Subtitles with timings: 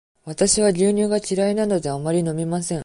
[0.25, 2.79] わたしは牛乳が嫌いなので、あまり飲みません。